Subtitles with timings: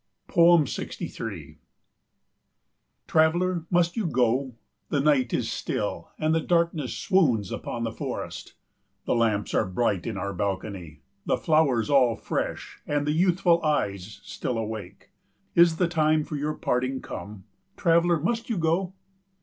[0.33, 1.59] 63
[3.05, 4.55] Traveller, must you go?
[4.89, 8.55] The night is still and the darkness swoons upon the forest.
[9.05, 14.19] The lamps are bright in our balcony, the flowers all fresh, and the youthful eyes
[14.23, 15.11] still awake.
[15.53, 17.43] Is the time for your parting come?
[17.77, 18.95] Traveller, must you go?